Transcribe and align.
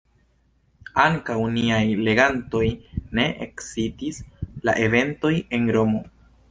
Ankaŭ 1.03 1.35
niajn 1.57 2.01
legantojn 2.09 2.97
ne 3.21 3.29
ekscitis 3.49 4.21
la 4.69 4.81
eventoj 4.89 5.37
en 5.59 5.75
Romo. 5.79 6.09